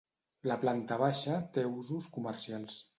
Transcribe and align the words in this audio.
La 0.51 0.57
planta 0.63 0.97
baixa 1.03 1.37
té 1.59 1.67
usos 1.77 2.13
comercials. 2.19 2.85